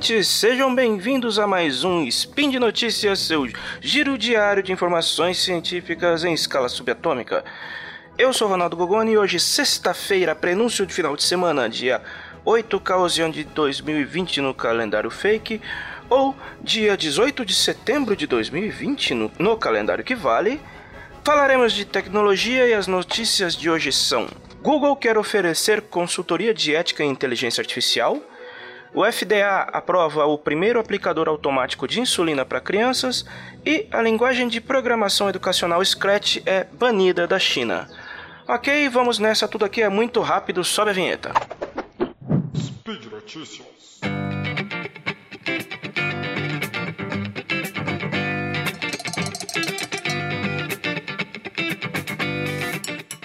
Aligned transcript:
ouvintes, 0.00 0.28
sejam 0.28 0.74
bem-vindos 0.74 1.38
a 1.38 1.46
mais 1.46 1.84
um 1.84 2.04
Spin 2.04 2.48
de 2.48 2.58
Notícias, 2.58 3.18
seu 3.18 3.46
giro 3.82 4.16
diário 4.16 4.62
de 4.62 4.72
informações 4.72 5.36
científicas 5.36 6.24
em 6.24 6.32
escala 6.32 6.70
subatômica. 6.70 7.44
Eu 8.16 8.32
sou 8.32 8.48
Ronaldo 8.48 8.78
Gogoni 8.78 9.12
e 9.12 9.18
hoje, 9.18 9.38
sexta-feira, 9.38 10.34
prenúncio 10.34 10.86
de 10.86 10.94
final 10.94 11.14
de 11.14 11.22
semana, 11.22 11.68
dia 11.68 12.00
8 12.46 12.80
Causian 12.80 13.30
de 13.30 13.44
2020 13.44 14.40
no 14.40 14.54
calendário 14.54 15.10
fake, 15.10 15.60
ou 16.08 16.34
dia 16.62 16.96
18 16.96 17.44
de 17.44 17.54
setembro 17.54 18.16
de 18.16 18.26
2020 18.26 19.12
no, 19.12 19.30
no 19.38 19.54
calendário 19.58 20.02
que 20.02 20.14
vale, 20.14 20.62
falaremos 21.22 21.74
de 21.74 21.84
tecnologia 21.84 22.66
e 22.66 22.72
as 22.72 22.86
notícias 22.86 23.54
de 23.54 23.68
hoje 23.68 23.92
são: 23.92 24.26
Google 24.62 24.96
quer 24.96 25.18
oferecer 25.18 25.82
consultoria 25.82 26.54
de 26.54 26.74
ética 26.74 27.04
em 27.04 27.10
inteligência 27.10 27.60
artificial. 27.60 28.18
O 28.92 29.04
FDA 29.04 29.68
aprova 29.72 30.26
o 30.26 30.36
primeiro 30.36 30.80
aplicador 30.80 31.28
automático 31.28 31.86
de 31.86 32.00
insulina 32.00 32.44
para 32.44 32.60
crianças 32.60 33.24
e 33.64 33.86
a 33.90 34.02
linguagem 34.02 34.48
de 34.48 34.60
programação 34.60 35.28
educacional 35.28 35.84
Scratch 35.84 36.38
é 36.44 36.64
banida 36.64 37.26
da 37.26 37.38
China. 37.38 37.88
Ok, 38.48 38.88
vamos 38.88 39.20
nessa, 39.20 39.46
tudo 39.46 39.64
aqui 39.64 39.80
é 39.80 39.88
muito 39.88 40.20
rápido, 40.20 40.64
sobe 40.64 40.90
a 40.90 40.94
vinheta. 40.94 41.32
Speed 42.56 43.04
Notícias. 43.12 43.79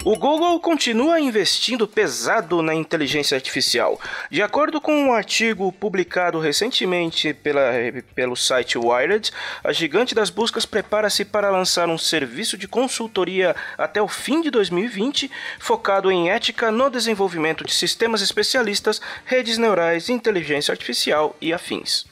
O 0.08 0.14
Google 0.14 0.60
continua 0.60 1.18
investindo 1.18 1.88
pesado 1.88 2.62
na 2.62 2.72
inteligência 2.72 3.34
artificial. 3.34 4.00
De 4.30 4.40
acordo 4.40 4.80
com 4.80 4.96
um 4.96 5.12
artigo 5.12 5.72
publicado 5.72 6.38
recentemente 6.38 7.34
pela, 7.34 7.72
pelo 8.14 8.36
site 8.36 8.78
Wired, 8.78 9.32
a 9.64 9.72
gigante 9.72 10.14
das 10.14 10.30
buscas 10.30 10.64
prepara-se 10.64 11.24
para 11.24 11.50
lançar 11.50 11.88
um 11.88 11.98
serviço 11.98 12.56
de 12.56 12.68
consultoria 12.68 13.56
até 13.76 14.00
o 14.00 14.06
fim 14.06 14.40
de 14.40 14.48
2020, 14.48 15.28
focado 15.58 16.08
em 16.08 16.30
ética 16.30 16.70
no 16.70 16.88
desenvolvimento 16.88 17.64
de 17.64 17.74
sistemas 17.74 18.22
especialistas, 18.22 19.00
redes 19.24 19.58
neurais, 19.58 20.08
inteligência 20.08 20.70
artificial 20.70 21.34
e 21.40 21.52
afins. 21.52 22.06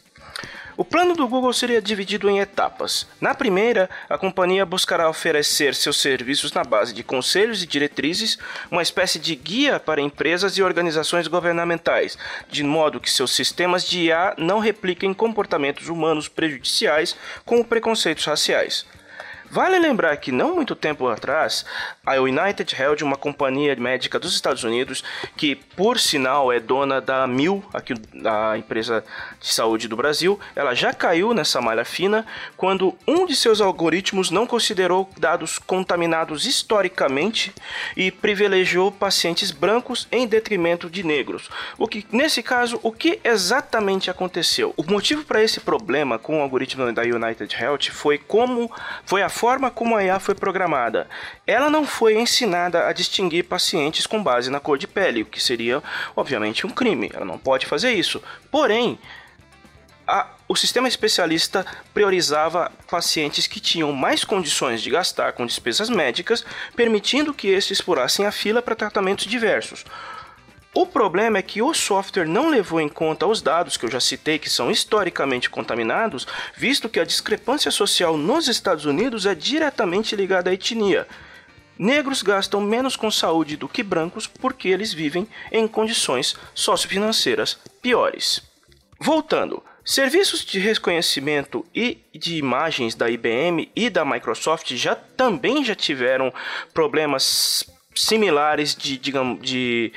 O 0.76 0.84
plano 0.84 1.14
do 1.14 1.28
Google 1.28 1.52
seria 1.52 1.80
dividido 1.80 2.28
em 2.28 2.40
etapas. 2.40 3.06
Na 3.20 3.32
primeira, 3.32 3.88
a 4.08 4.18
companhia 4.18 4.66
buscará 4.66 5.08
oferecer 5.08 5.72
seus 5.72 6.00
serviços 6.00 6.52
na 6.52 6.64
base 6.64 6.92
de 6.92 7.04
conselhos 7.04 7.62
e 7.62 7.66
diretrizes, 7.66 8.36
uma 8.72 8.82
espécie 8.82 9.20
de 9.20 9.36
guia 9.36 9.78
para 9.78 10.00
empresas 10.00 10.58
e 10.58 10.62
organizações 10.64 11.28
governamentais, 11.28 12.18
de 12.50 12.64
modo 12.64 13.00
que 13.00 13.10
seus 13.10 13.30
sistemas 13.30 13.84
de 13.84 14.06
IA 14.06 14.34
não 14.36 14.58
repliquem 14.58 15.14
comportamentos 15.14 15.88
humanos 15.88 16.26
prejudiciais, 16.26 17.16
como 17.44 17.64
preconceitos 17.64 18.24
raciais. 18.24 18.84
Vale 19.54 19.78
lembrar 19.78 20.16
que 20.16 20.32
não 20.32 20.56
muito 20.56 20.74
tempo 20.74 21.06
atrás, 21.06 21.64
a 22.04 22.14
United 22.14 22.74
Health, 22.76 23.02
uma 23.02 23.14
companhia 23.14 23.76
médica 23.76 24.18
dos 24.18 24.34
Estados 24.34 24.64
Unidos, 24.64 25.04
que 25.36 25.54
por 25.54 26.00
sinal 26.00 26.52
é 26.52 26.58
dona 26.58 27.00
da 27.00 27.24
Mil, 27.24 27.64
aqui 27.72 27.94
a 28.24 28.58
empresa 28.58 29.04
de 29.40 29.46
saúde 29.46 29.86
do 29.86 29.96
Brasil, 29.96 30.40
ela 30.56 30.74
já 30.74 30.92
caiu 30.92 31.32
nessa 31.32 31.60
malha 31.60 31.84
fina 31.84 32.26
quando 32.56 32.98
um 33.06 33.24
de 33.26 33.36
seus 33.36 33.60
algoritmos 33.60 34.28
não 34.28 34.44
considerou 34.44 35.08
dados 35.16 35.56
contaminados 35.56 36.46
historicamente 36.46 37.54
e 37.96 38.10
privilegiou 38.10 38.90
pacientes 38.90 39.52
brancos 39.52 40.08
em 40.10 40.26
detrimento 40.26 40.90
de 40.90 41.04
negros. 41.04 41.48
O 41.78 41.86
que 41.86 42.04
nesse 42.10 42.42
caso, 42.42 42.80
o 42.82 42.90
que 42.90 43.20
exatamente 43.22 44.10
aconteceu? 44.10 44.74
O 44.76 44.82
motivo 44.82 45.24
para 45.24 45.44
esse 45.44 45.60
problema 45.60 46.18
com 46.18 46.40
o 46.40 46.42
algoritmo 46.42 46.92
da 46.92 47.02
United 47.02 47.54
Health 47.54 47.92
foi 47.92 48.18
como 48.18 48.68
foi 49.04 49.22
a 49.22 49.28
forma 49.44 49.70
como 49.70 49.94
a 49.94 50.02
IA 50.02 50.18
foi 50.18 50.34
programada. 50.34 51.06
Ela 51.46 51.68
não 51.68 51.86
foi 51.86 52.14
ensinada 52.18 52.86
a 52.88 52.94
distinguir 52.94 53.44
pacientes 53.44 54.06
com 54.06 54.22
base 54.22 54.48
na 54.48 54.58
cor 54.58 54.78
de 54.78 54.88
pele, 54.88 55.20
o 55.20 55.26
que 55.26 55.38
seria, 55.38 55.82
obviamente, 56.16 56.66
um 56.66 56.70
crime. 56.70 57.10
Ela 57.12 57.26
não 57.26 57.36
pode 57.36 57.66
fazer 57.66 57.92
isso. 57.92 58.22
Porém, 58.50 58.98
a, 60.06 60.28
o 60.48 60.56
sistema 60.56 60.88
especialista 60.88 61.66
priorizava 61.92 62.72
pacientes 62.90 63.46
que 63.46 63.60
tinham 63.60 63.92
mais 63.92 64.24
condições 64.24 64.80
de 64.80 64.88
gastar 64.88 65.34
com 65.34 65.44
despesas 65.44 65.90
médicas, 65.90 66.42
permitindo 66.74 67.34
que 67.34 67.48
estes 67.48 67.82
furassem 67.82 68.24
a 68.24 68.32
fila 68.32 68.62
para 68.62 68.74
tratamentos 68.74 69.26
diversos. 69.26 69.84
O 70.74 70.84
problema 70.84 71.38
é 71.38 71.42
que 71.42 71.62
o 71.62 71.72
software 71.72 72.26
não 72.26 72.50
levou 72.50 72.80
em 72.80 72.88
conta 72.88 73.28
os 73.28 73.40
dados 73.40 73.76
que 73.76 73.86
eu 73.86 73.90
já 73.90 74.00
citei, 74.00 74.40
que 74.40 74.50
são 74.50 74.72
historicamente 74.72 75.48
contaminados, 75.48 76.26
visto 76.56 76.88
que 76.88 76.98
a 76.98 77.04
discrepância 77.04 77.70
social 77.70 78.16
nos 78.16 78.48
Estados 78.48 78.84
Unidos 78.84 79.24
é 79.24 79.36
diretamente 79.36 80.16
ligada 80.16 80.50
à 80.50 80.52
etnia. 80.52 81.06
Negros 81.78 82.22
gastam 82.22 82.60
menos 82.60 82.96
com 82.96 83.08
saúde 83.08 83.56
do 83.56 83.68
que 83.68 83.84
brancos 83.84 84.26
porque 84.26 84.68
eles 84.68 84.92
vivem 84.92 85.28
em 85.52 85.68
condições 85.68 86.36
sociofinanceiras 86.52 87.56
piores. 87.80 88.42
Voltando, 88.98 89.62
serviços 89.84 90.44
de 90.44 90.58
reconhecimento 90.58 91.64
e 91.72 91.98
de 92.12 92.36
imagens 92.36 92.96
da 92.96 93.08
IBM 93.08 93.70
e 93.76 93.88
da 93.88 94.04
Microsoft 94.04 94.74
já 94.74 94.96
também 94.96 95.64
já 95.64 95.74
tiveram 95.74 96.32
problemas 96.72 97.64
similares 97.94 98.74
de, 98.74 98.98
digamos, 98.98 99.40
de 99.40 99.92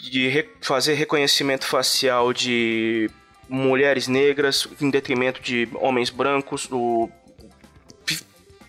de 0.00 0.28
re 0.28 0.48
fazer 0.60 0.94
reconhecimento 0.94 1.66
facial 1.66 2.32
de 2.32 3.10
mulheres 3.48 4.06
negras 4.06 4.68
em 4.80 4.90
detrimento 4.90 5.40
de 5.40 5.68
homens 5.74 6.08
brancos, 6.08 6.68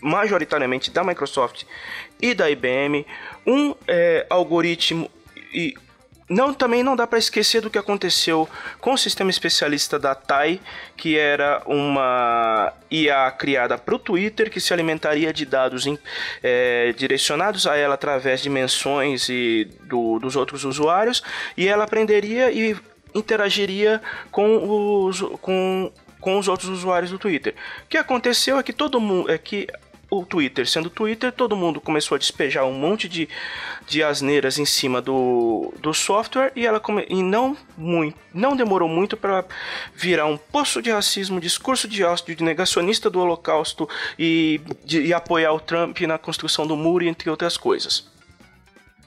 majoritariamente 0.02 0.90
da 0.90 1.04
Microsoft 1.04 1.64
e 2.22 2.34
da 2.34 2.50
IBM, 2.50 3.06
um 3.46 3.76
é, 3.88 4.26
algoritmo 4.30 5.10
e 5.54 5.76
não, 6.32 6.54
também 6.54 6.82
não 6.82 6.96
dá 6.96 7.06
para 7.06 7.20
esquecer 7.20 7.62
do 7.62 7.70
que 7.70 7.78
aconteceu 7.78 8.48
com 8.80 8.94
o 8.94 8.98
sistema 8.98 9.30
especialista 9.30 10.00
da 10.00 10.16
TAI, 10.16 10.62
que 10.96 11.18
era 11.18 11.62
uma 11.66 12.72
IA 12.90 13.30
criada 13.32 13.78
para 13.78 13.94
o 13.94 14.00
Twitter, 14.00 14.50
que 14.50 14.62
se 14.62 14.74
alimentaria 14.74 15.34
de 15.34 15.46
dados 15.46 15.86
em, 15.86 16.00
é, 16.42 16.94
direcionados 16.94 17.68
a 17.68 17.76
ela 17.76 17.96
através 17.96 18.42
de 18.42 18.50
menções 18.50 19.28
e 19.28 19.68
do, 19.82 20.20
dos 20.20 20.38
outros 20.38 20.64
usuários, 20.64 21.22
e 21.58 21.68
ela 21.68 21.84
aprenderia 21.84 22.50
e 22.50 22.78
interagiria 23.14 24.02
com 24.32 25.06
os, 25.06 25.20
com, 25.42 25.92
com 26.22 26.40
os 26.40 26.48
outros 26.48 26.70
usuários 26.70 27.12
do 27.12 27.20
Twitter. 27.20 27.54
O 27.84 27.88
que 27.90 27.98
aconteceu 27.98 28.58
é 28.58 28.64
que 28.64 28.72
todo 28.72 29.02
mundo 29.02 29.30
é 29.30 29.38
que 29.38 29.68
o 30.12 30.26
Twitter 30.26 30.68
sendo 30.68 30.90
Twitter, 30.90 31.32
todo 31.32 31.56
mundo 31.56 31.80
começou 31.80 32.16
a 32.16 32.20
despejar 32.20 32.66
um 32.66 32.74
monte 32.74 33.08
de, 33.08 33.30
de 33.88 34.04
asneiras 34.04 34.60
em 34.60 34.66
cima 34.66 35.02
do, 35.02 35.74
do 35.80 35.94
software 35.94 36.52
e 36.54 36.66
ela 36.66 36.82
come, 36.82 37.06
e 37.10 37.24
não 37.24 37.56
muito, 37.78 38.18
não 38.34 38.54
demorou 38.54 38.90
muito 38.90 39.16
para 39.16 39.46
virar 39.96 40.26
um 40.26 40.38
poço 40.38 40.82
de 40.82 40.92
racismo, 40.92 41.40
discurso 41.40 41.88
de 41.88 42.02
de 42.36 42.44
negacionista 42.44 43.10
do 43.10 43.22
Holocausto 43.22 43.88
e, 44.20 44.60
de, 44.84 45.02
e 45.02 45.14
apoiar 45.14 45.54
o 45.54 45.60
Trump 45.60 46.02
na 46.02 46.18
construção 46.18 46.68
do 46.68 46.76
muro, 46.76 47.06
entre 47.06 47.30
outras 47.30 47.56
coisas. 47.56 48.11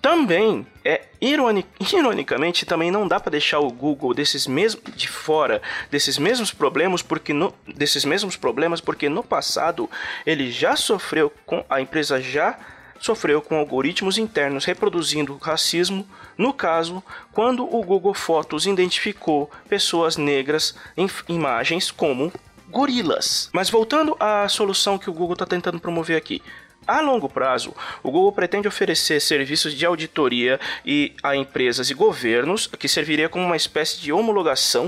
Também 0.04 0.66
é 0.84 1.00
ironic, 1.18 1.66
ironicamente 1.80 2.66
também 2.66 2.90
não 2.90 3.08
dá 3.08 3.18
para 3.18 3.30
deixar 3.30 3.60
o 3.60 3.70
Google 3.70 4.12
desses 4.12 4.46
mesmos 4.46 4.84
de 4.94 5.08
fora 5.08 5.62
desses 5.90 6.18
mesmos 6.18 6.52
problemas 6.52 7.00
porque 7.00 7.32
no, 7.32 7.54
desses 7.66 8.04
mesmos 8.04 8.36
problemas 8.36 8.82
porque 8.82 9.08
no 9.08 9.24
passado 9.24 9.88
ele 10.26 10.50
já 10.50 10.76
sofreu 10.76 11.32
com 11.46 11.64
a 11.70 11.80
empresa 11.80 12.20
já 12.20 12.58
sofreu 13.00 13.40
com 13.40 13.56
algoritmos 13.56 14.18
internos 14.18 14.66
reproduzindo 14.66 15.38
racismo, 15.40 16.06
no 16.36 16.52
caso, 16.52 17.02
quando 17.32 17.64
o 17.64 17.82
Google 17.82 18.12
Fotos 18.12 18.66
identificou 18.66 19.50
pessoas 19.70 20.18
negras 20.18 20.74
em 20.98 21.08
imagens 21.30 21.90
como 21.90 22.30
gorilas. 22.68 23.48
Mas 23.52 23.70
voltando 23.70 24.16
à 24.18 24.48
solução 24.48 24.98
que 24.98 25.08
o 25.08 25.12
Google 25.12 25.34
está 25.34 25.46
tentando 25.46 25.78
promover 25.80 26.16
aqui. 26.16 26.42
A 26.86 27.00
longo 27.00 27.28
prazo, 27.28 27.74
o 28.02 28.10
Google 28.10 28.32
pretende 28.32 28.68
oferecer 28.68 29.20
serviços 29.20 29.74
de 29.74 29.86
auditoria 29.86 30.60
e 30.84 31.14
a 31.22 31.34
empresas 31.34 31.90
e 31.90 31.94
governos, 31.94 32.66
que 32.66 32.88
serviria 32.88 33.28
como 33.28 33.44
uma 33.44 33.56
espécie 33.56 34.00
de 34.00 34.12
homologação 34.12 34.86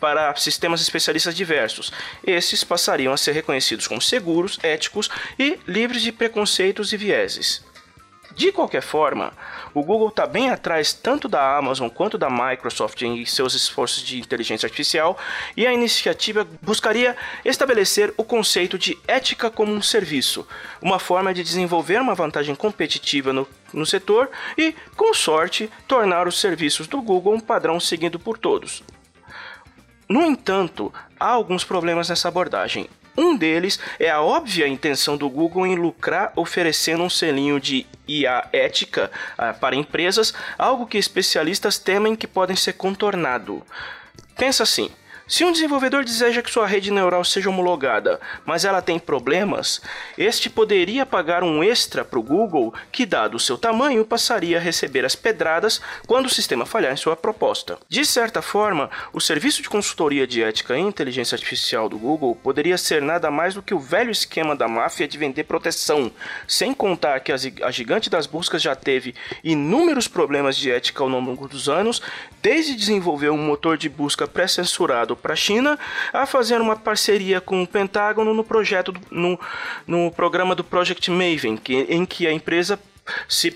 para 0.00 0.34
sistemas 0.36 0.80
especialistas 0.80 1.34
diversos. 1.34 1.92
Esses 2.26 2.64
passariam 2.64 3.12
a 3.12 3.16
ser 3.16 3.32
reconhecidos 3.32 3.86
como 3.86 4.00
seguros, 4.00 4.58
éticos 4.62 5.08
e 5.38 5.58
livres 5.66 6.02
de 6.02 6.12
preconceitos 6.12 6.92
e 6.92 6.96
vieses. 6.96 7.65
De 8.36 8.52
qualquer 8.52 8.82
forma, 8.82 9.32
o 9.72 9.82
Google 9.82 10.08
está 10.08 10.26
bem 10.26 10.50
atrás 10.50 10.92
tanto 10.92 11.26
da 11.26 11.56
Amazon 11.56 11.88
quanto 11.88 12.18
da 12.18 12.28
Microsoft 12.28 13.00
em 13.00 13.24
seus 13.24 13.54
esforços 13.54 14.02
de 14.02 14.18
inteligência 14.20 14.66
artificial 14.66 15.16
e 15.56 15.66
a 15.66 15.72
iniciativa 15.72 16.46
buscaria 16.60 17.16
estabelecer 17.46 18.12
o 18.14 18.22
conceito 18.22 18.78
de 18.78 18.98
ética 19.08 19.50
como 19.50 19.72
um 19.72 19.80
serviço, 19.80 20.46
uma 20.82 20.98
forma 20.98 21.32
de 21.32 21.42
desenvolver 21.42 21.98
uma 21.98 22.14
vantagem 22.14 22.54
competitiva 22.54 23.32
no, 23.32 23.48
no 23.72 23.86
setor 23.86 24.28
e, 24.58 24.74
com 24.94 25.14
sorte, 25.14 25.70
tornar 25.88 26.28
os 26.28 26.38
serviços 26.38 26.86
do 26.86 27.00
Google 27.00 27.32
um 27.32 27.40
padrão 27.40 27.80
seguido 27.80 28.18
por 28.18 28.36
todos. 28.36 28.84
No 30.06 30.22
entanto, 30.22 30.92
há 31.18 31.30
alguns 31.30 31.64
problemas 31.64 32.10
nessa 32.10 32.28
abordagem. 32.28 32.88
Um 33.16 33.36
deles 33.36 33.78
é 33.98 34.10
a 34.10 34.20
óbvia 34.20 34.68
intenção 34.68 35.16
do 35.16 35.28
Google 35.30 35.66
em 35.66 35.74
lucrar 35.74 36.32
oferecendo 36.36 37.02
um 37.02 37.10
selinho 37.10 37.58
de 37.58 37.86
IA 38.06 38.48
ética 38.52 39.10
uh, 39.38 39.58
para 39.58 39.74
empresas, 39.74 40.34
algo 40.58 40.86
que 40.86 40.98
especialistas 40.98 41.78
temem 41.78 42.14
que 42.14 42.26
podem 42.26 42.54
ser 42.54 42.74
contornado. 42.74 43.62
Pensa 44.36 44.64
assim: 44.64 44.90
se 45.28 45.44
um 45.44 45.50
desenvolvedor 45.50 46.04
deseja 46.04 46.40
que 46.40 46.50
sua 46.50 46.68
rede 46.68 46.92
neural 46.92 47.24
seja 47.24 47.50
homologada, 47.50 48.20
mas 48.44 48.64
ela 48.64 48.80
tem 48.80 48.96
problemas, 48.96 49.82
este 50.16 50.48
poderia 50.48 51.04
pagar 51.04 51.42
um 51.42 51.64
extra 51.64 52.04
para 52.04 52.18
o 52.18 52.22
Google 52.22 52.72
que, 52.92 53.04
dado 53.04 53.36
o 53.36 53.40
seu 53.40 53.58
tamanho, 53.58 54.04
passaria 54.04 54.58
a 54.58 54.60
receber 54.60 55.04
as 55.04 55.16
pedradas 55.16 55.80
quando 56.06 56.26
o 56.26 56.30
sistema 56.30 56.64
falhar 56.64 56.92
em 56.92 56.96
sua 56.96 57.16
proposta. 57.16 57.76
De 57.88 58.06
certa 58.06 58.40
forma, 58.40 58.88
o 59.12 59.20
serviço 59.20 59.62
de 59.62 59.68
consultoria 59.68 60.28
de 60.28 60.44
ética 60.44 60.76
e 60.76 60.80
inteligência 60.80 61.34
artificial 61.34 61.88
do 61.88 61.98
Google 61.98 62.36
poderia 62.36 62.78
ser 62.78 63.02
nada 63.02 63.28
mais 63.28 63.54
do 63.54 63.62
que 63.62 63.74
o 63.74 63.80
velho 63.80 64.12
esquema 64.12 64.54
da 64.54 64.68
máfia 64.68 65.08
de 65.08 65.18
vender 65.18 65.42
proteção, 65.42 66.12
sem 66.46 66.72
contar 66.72 67.18
que 67.18 67.32
a 67.32 67.70
gigante 67.72 68.08
das 68.08 68.28
buscas 68.28 68.62
já 68.62 68.76
teve 68.76 69.12
inúmeros 69.42 70.06
problemas 70.06 70.56
de 70.56 70.70
ética 70.70 71.02
ao 71.02 71.08
longo 71.08 71.48
dos 71.48 71.68
anos, 71.68 72.00
desde 72.40 72.76
desenvolver 72.76 73.30
um 73.30 73.38
motor 73.38 73.76
de 73.76 73.88
busca 73.88 74.28
pré-censurado 74.28 75.15
para 75.16 75.32
a 75.32 75.36
China 75.36 75.78
a 76.12 76.26
fazer 76.26 76.60
uma 76.60 76.76
parceria 76.76 77.40
com 77.40 77.62
o 77.62 77.66
Pentágono 77.66 78.34
no 78.34 78.44
projeto 78.44 78.94
no, 79.10 79.38
no 79.86 80.10
programa 80.12 80.54
do 80.54 80.62
Project 80.62 81.10
Maven, 81.10 81.56
que, 81.56 81.74
em 81.88 82.04
que 82.04 82.26
a 82.26 82.32
empresa 82.32 82.78
se, 83.28 83.54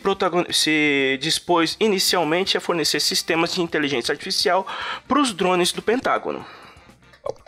se, 0.50 1.18
dispôs 1.20 1.76
inicialmente 1.80 2.56
a 2.56 2.60
fornecer 2.60 3.00
sistemas 3.00 3.54
de 3.54 3.62
inteligência 3.62 4.12
artificial 4.12 4.66
para 5.06 5.20
os 5.20 5.32
drones 5.32 5.72
do 5.72 5.82
Pentágono. 5.82 6.44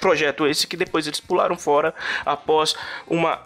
Projeto 0.00 0.47
esse 0.47 0.67
que 0.67 0.76
depois 0.76 1.06
eles 1.06 1.20
pularam 1.20 1.56
fora 1.56 1.94
após 2.25 2.75
uma, 3.06 3.41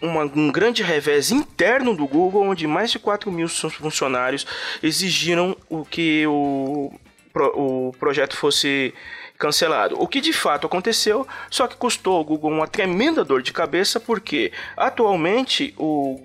uma, 0.00 0.22
um 0.22 0.50
grande 0.50 0.82
revés 0.82 1.30
interno 1.30 1.94
do 1.94 2.06
Google, 2.06 2.44
onde 2.44 2.66
mais 2.66 2.90
de 2.90 2.98
4 2.98 3.30
mil 3.30 3.48
funcionários 3.48 4.46
exigiram 4.82 5.56
o 5.68 5.84
que 5.84 6.26
o, 6.26 6.92
o 7.34 7.92
projeto 7.98 8.36
fosse 8.36 8.94
cancelado. 9.40 9.96
O 9.98 10.06
que 10.06 10.20
de 10.20 10.32
fato 10.32 10.66
aconteceu, 10.66 11.26
só 11.50 11.66
que 11.66 11.74
custou 11.74 12.18
ao 12.18 12.24
Google 12.24 12.50
uma 12.50 12.68
tremenda 12.68 13.24
dor 13.24 13.42
de 13.42 13.52
cabeça, 13.52 13.98
porque 13.98 14.52
atualmente 14.76 15.74
o 15.76 16.20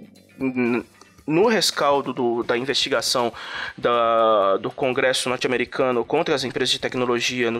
no 1.27 1.47
rescaldo 1.47 2.13
do, 2.13 2.43
da 2.43 2.55
investigação 2.55 3.33
da, 3.75 4.57
do 4.57 4.69
Congresso 4.69 5.27
norte-americano 5.27 6.05
contra 6.05 6.35
as 6.35 6.43
empresas 6.43 6.69
de 6.69 6.79
tecnologia 6.79 7.49
no, 7.49 7.59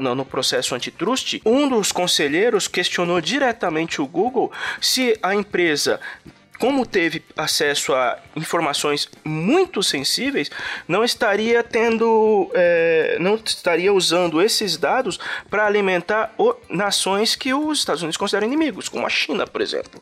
no, 0.00 0.14
no, 0.16 0.24
processo 0.24 0.74
antitrust, 0.74 1.40
um 1.44 1.68
dos 1.68 1.92
conselheiros 1.92 2.66
questionou 2.66 3.20
diretamente 3.20 4.02
o 4.02 4.06
Google 4.06 4.50
se 4.80 5.16
a 5.22 5.32
empresa 5.32 6.00
como 6.58 6.86
teve 6.86 7.22
acesso 7.36 7.92
a 7.94 8.18
informações 8.36 9.08
muito 9.24 9.82
sensíveis, 9.82 10.50
não 10.86 11.04
estaria 11.04 11.62
tendo, 11.62 12.50
é, 12.54 13.16
não 13.20 13.34
estaria 13.34 13.92
usando 13.92 14.40
esses 14.40 14.76
dados 14.76 15.18
para 15.50 15.66
alimentar 15.66 16.32
o, 16.38 16.54
nações 16.68 17.34
que 17.34 17.52
os 17.52 17.78
Estados 17.78 18.02
Unidos 18.02 18.16
consideram 18.16 18.46
inimigos, 18.46 18.88
como 18.88 19.06
a 19.06 19.10
China, 19.10 19.46
por 19.46 19.60
exemplo. 19.60 20.00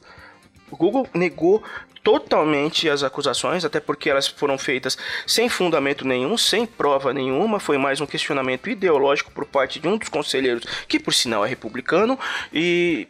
O 0.70 0.76
Google 0.76 1.06
negou 1.14 1.62
totalmente 2.02 2.88
as 2.88 3.02
acusações, 3.02 3.64
até 3.64 3.78
porque 3.78 4.10
elas 4.10 4.26
foram 4.26 4.58
feitas 4.58 4.98
sem 5.26 5.48
fundamento 5.48 6.06
nenhum, 6.06 6.36
sem 6.36 6.66
prova 6.66 7.12
nenhuma, 7.12 7.60
foi 7.60 7.78
mais 7.78 8.00
um 8.00 8.06
questionamento 8.06 8.68
ideológico 8.68 9.30
por 9.30 9.46
parte 9.46 9.78
de 9.78 9.88
um 9.88 9.96
dos 9.96 10.08
conselheiros, 10.08 10.64
que 10.88 10.98
por 10.98 11.14
sinal 11.14 11.44
é 11.44 11.48
republicano, 11.48 12.18
e 12.52 13.06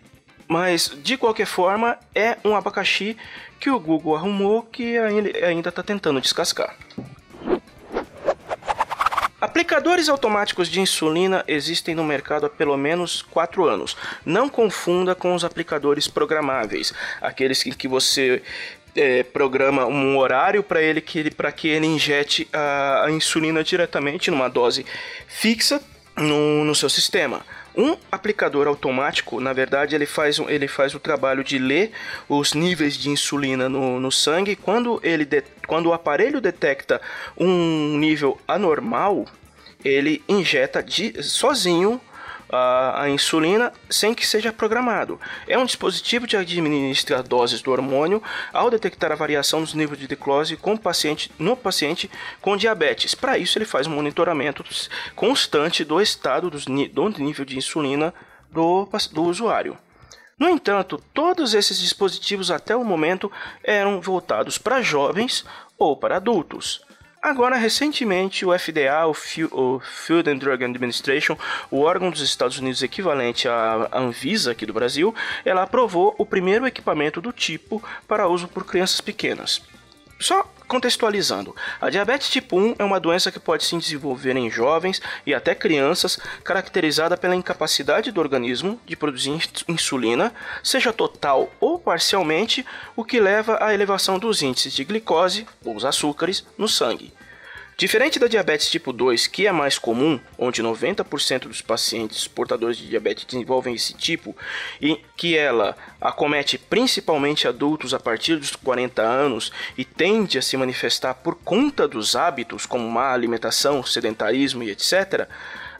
mas 0.48 0.92
de 1.02 1.16
qualquer 1.16 1.46
forma, 1.46 1.98
é 2.14 2.36
um 2.44 2.54
abacaxi 2.56 3.16
que 3.58 3.70
o 3.70 3.78
Google 3.78 4.16
arrumou 4.16 4.62
que 4.62 4.98
ainda 4.98 5.68
está 5.68 5.82
tentando 5.82 6.20
descascar. 6.20 6.76
Aplicadores 9.40 10.08
automáticos 10.08 10.68
de 10.68 10.80
insulina 10.80 11.44
existem 11.48 11.96
no 11.96 12.04
mercado 12.04 12.46
há 12.46 12.48
pelo 12.48 12.76
menos 12.76 13.22
4 13.22 13.66
anos. 13.66 13.96
Não 14.24 14.48
confunda 14.48 15.16
com 15.16 15.34
os 15.34 15.44
aplicadores 15.44 16.06
programáveis, 16.06 16.94
aqueles 17.20 17.60
que, 17.60 17.74
que 17.74 17.88
você 17.88 18.40
é, 18.94 19.24
programa 19.24 19.84
um 19.86 20.16
horário 20.16 20.62
para 20.62 20.80
ele 20.80 21.00
que 21.00 21.18
ele 21.18 21.30
para 21.30 21.50
que 21.50 21.66
ele 21.66 21.86
injete 21.86 22.48
a, 22.52 23.06
a, 23.06 23.10
insulina 23.10 23.64
diretamente 23.64 24.30
numa 24.30 24.48
dose 24.48 24.86
fixa 25.26 25.82
no, 26.16 26.64
no 26.64 26.74
seu 26.74 26.88
sistema. 26.88 27.44
Um 27.76 27.96
aplicador 28.10 28.66
automático, 28.66 29.40
na 29.40 29.52
verdade, 29.52 29.94
ele 29.94 30.04
faz, 30.06 30.38
ele 30.38 30.68
faz 30.68 30.94
o 30.94 31.00
trabalho 31.00 31.42
de 31.42 31.58
ler 31.58 31.92
os 32.28 32.52
níveis 32.52 32.96
de 32.96 33.08
insulina 33.08 33.68
no, 33.68 33.98
no 33.98 34.12
sangue. 34.12 34.54
Quando, 34.54 35.00
ele 35.02 35.24
de, 35.24 35.42
quando 35.66 35.86
o 35.86 35.92
aparelho 35.92 36.40
detecta 36.40 37.00
um 37.36 37.96
nível 37.98 38.38
anormal, 38.46 39.26
ele 39.84 40.22
injeta 40.28 40.82
de, 40.82 41.22
sozinho 41.22 42.00
a, 42.52 43.04
a, 43.04 43.10
insulina 43.10 43.72
sem 43.88 44.14
que 44.14 44.26
seja 44.26 44.52
programado. 44.52 45.18
É 45.48 45.56
um 45.58 45.64
dispositivo 45.64 46.26
que 46.26 46.36
administra 46.36 47.22
doses 47.22 47.62
do 47.62 47.72
hormônio 47.72 48.22
ao 48.52 48.70
detectar 48.70 49.10
a 49.10 49.16
variação 49.16 49.60
nos 49.60 49.72
níveis 49.72 49.98
de 49.98 50.06
glicose 50.06 50.56
com 50.58 50.76
paciente, 50.76 51.32
no 51.38 51.56
paciente 51.56 52.10
com 52.42 52.56
diabetes. 52.56 53.14
Para 53.14 53.38
isso, 53.38 53.58
ele 53.58 53.64
faz 53.64 53.86
um 53.86 53.94
monitoramento 53.94 54.62
constante 55.16 55.82
do 55.82 56.00
estado 56.00 56.50
dos, 56.50 56.66
do 56.66 57.08
nível 57.18 57.44
de 57.44 57.56
insulina 57.56 58.12
do, 58.50 58.86
do 59.12 59.22
usuário. 59.24 59.78
No 60.38 60.48
entanto, 60.48 61.02
todos 61.14 61.54
esses 61.54 61.78
dispositivos 61.78 62.50
até 62.50 62.74
o 62.76 62.84
momento 62.84 63.30
eram 63.62 64.00
voltados 64.00 64.58
para 64.58 64.82
jovens 64.82 65.44
ou 65.78 65.96
para 65.96 66.16
adultos. 66.16 66.84
Agora, 67.22 67.56
recentemente, 67.56 68.44
o 68.44 68.58
FDA, 68.58 69.06
o, 69.06 69.80
Food 69.80 70.28
and 70.28 70.38
Drug 70.38 70.64
Administration, 70.64 71.38
o 71.70 71.82
órgão 71.82 72.10
dos 72.10 72.20
Estados 72.20 72.58
Unidos 72.58 72.82
equivalente 72.82 73.46
à 73.46 73.88
Anvisa 73.92 74.50
aqui 74.50 74.66
do 74.66 74.72
Brasil, 74.72 75.14
ela 75.44 75.62
aprovou 75.62 76.16
o 76.18 76.26
primeiro 76.26 76.66
equipamento 76.66 77.20
do 77.20 77.32
tipo 77.32 77.80
para 78.08 78.26
uso 78.26 78.48
por 78.48 78.64
crianças 78.64 79.00
pequenas. 79.00 79.62
Só 80.18 80.52
contextualizando, 80.72 81.54
a 81.78 81.90
diabetes 81.90 82.30
tipo 82.30 82.58
1 82.58 82.76
é 82.78 82.84
uma 82.84 82.98
doença 82.98 83.30
que 83.30 83.38
pode 83.38 83.62
se 83.62 83.76
desenvolver 83.76 84.34
em 84.34 84.50
jovens 84.50 85.02
e 85.26 85.34
até 85.34 85.54
crianças, 85.54 86.18
caracterizada 86.42 87.14
pela 87.14 87.36
incapacidade 87.36 88.10
do 88.10 88.18
organismo 88.18 88.80
de 88.86 88.96
produzir 88.96 89.38
insulina, 89.68 90.32
seja 90.62 90.90
total 90.90 91.52
ou 91.60 91.78
parcialmente, 91.78 92.64
o 92.96 93.04
que 93.04 93.20
leva 93.20 93.62
à 93.62 93.74
elevação 93.74 94.18
dos 94.18 94.40
índices 94.40 94.72
de 94.72 94.82
glicose, 94.82 95.46
ou 95.62 95.76
os 95.76 95.84
açúcares, 95.84 96.42
no 96.56 96.66
sangue. 96.66 97.12
Diferente 97.82 98.20
da 98.20 98.28
diabetes 98.28 98.70
tipo 98.70 98.92
2, 98.92 99.26
que 99.26 99.44
é 99.44 99.50
mais 99.50 99.76
comum, 99.76 100.20
onde 100.38 100.62
90% 100.62 101.48
dos 101.48 101.60
pacientes 101.60 102.28
portadores 102.28 102.76
de 102.76 102.86
diabetes 102.86 103.24
desenvolvem 103.24 103.74
esse 103.74 103.92
tipo, 103.92 104.36
e 104.80 105.00
que 105.16 105.36
ela 105.36 105.76
acomete 106.00 106.56
principalmente 106.56 107.48
adultos 107.48 107.92
a 107.92 107.98
partir 107.98 108.36
dos 108.36 108.54
40 108.54 109.02
anos 109.02 109.50
e 109.76 109.84
tende 109.84 110.38
a 110.38 110.42
se 110.42 110.56
manifestar 110.56 111.14
por 111.14 111.34
conta 111.34 111.88
dos 111.88 112.14
hábitos, 112.14 112.66
como 112.66 112.88
má 112.88 113.12
alimentação, 113.12 113.84
sedentarismo 113.84 114.62
e 114.62 114.70
etc., 114.70 115.26